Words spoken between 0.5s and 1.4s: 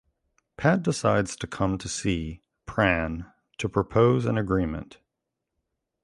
Pat decides